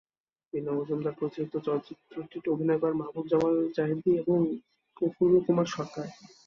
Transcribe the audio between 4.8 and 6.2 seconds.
Prafulla Kumar Sarkar.